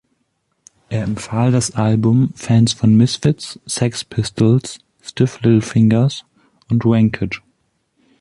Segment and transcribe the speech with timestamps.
[0.89, 6.25] Er empfahl das Album Fans von Misfits, Sex Pistols, Stiff Little Fingers
[6.71, 7.39] und Rancid.